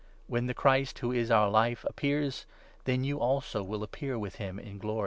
When 0.25 0.45
4 0.45 0.47
the 0.47 0.53
Christ, 0.55 0.97
who 0.97 1.11
is 1.11 1.29
our 1.29 1.47
Life, 1.47 1.85
appears, 1.87 2.47
then 2.85 3.03
you 3.03 3.19
also 3.19 3.61
will 3.61 3.83
appear 3.83 4.17
with 4.17 4.37
him 4.37 4.57
in 4.57 4.79
glory. 4.79 4.99